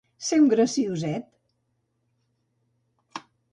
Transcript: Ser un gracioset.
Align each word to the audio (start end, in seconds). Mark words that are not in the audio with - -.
Ser 0.27 0.37
un 0.43 0.45
gracioset. 0.53 1.29